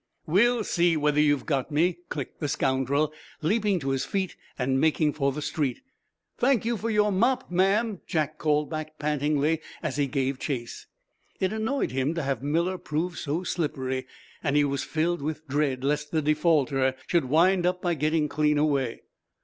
"We'll 0.25 0.63
see 0.63 0.97
whether 0.97 1.21
you've 1.21 1.45
got 1.45 1.69
me!" 1.69 1.99
clicked 2.09 2.39
the 2.39 2.47
scoundrel, 2.47 3.13
leaping 3.43 3.79
to 3.81 3.89
his 3.91 4.03
feet 4.03 4.35
and 4.57 4.81
making 4.81 5.13
for 5.13 5.31
the 5.31 5.43
street. 5.43 5.81
"Thank 6.39 6.65
you 6.65 6.75
for 6.75 6.89
your 6.89 7.11
mop, 7.11 7.51
ma'am," 7.51 8.01
Jack 8.07 8.39
called 8.39 8.67
back, 8.67 8.97
pantingly, 8.97 9.61
as 9.83 9.97
he 9.97 10.07
gave 10.07 10.39
chase. 10.39 10.87
It 11.39 11.53
annoyed 11.53 11.91
him 11.91 12.15
to 12.15 12.23
have 12.23 12.41
Miller 12.41 12.79
prove 12.79 13.15
so 13.19 13.43
slippery, 13.43 14.07
and 14.43 14.55
he 14.55 14.63
was 14.63 14.83
filled 14.83 15.21
with 15.21 15.47
dread 15.47 15.83
lest 15.83 16.09
the 16.09 16.23
defaulter 16.23 16.95
should 17.05 17.25
wind 17.25 17.67
up 17.67 17.79
by 17.83 17.93
getting 17.93 18.27
clean 18.27 18.57
away. 18.57 19.03